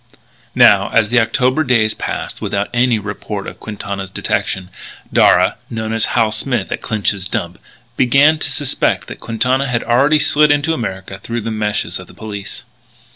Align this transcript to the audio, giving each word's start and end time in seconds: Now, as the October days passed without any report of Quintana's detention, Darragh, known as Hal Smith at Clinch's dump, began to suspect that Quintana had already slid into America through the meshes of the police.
Now, 0.55 0.89
as 0.89 1.09
the 1.09 1.19
October 1.19 1.63
days 1.63 1.93
passed 1.93 2.41
without 2.41 2.71
any 2.73 2.97
report 2.97 3.45
of 3.47 3.59
Quintana's 3.59 4.09
detention, 4.09 4.71
Darragh, 5.13 5.57
known 5.69 5.93
as 5.93 6.05
Hal 6.17 6.31
Smith 6.31 6.71
at 6.71 6.81
Clinch's 6.81 7.29
dump, 7.29 7.59
began 7.97 8.39
to 8.39 8.49
suspect 8.51 9.05
that 9.09 9.19
Quintana 9.19 9.67
had 9.67 9.83
already 9.83 10.17
slid 10.17 10.49
into 10.49 10.73
America 10.73 11.19
through 11.19 11.41
the 11.41 11.51
meshes 11.51 11.99
of 11.99 12.07
the 12.07 12.15
police. 12.15 12.65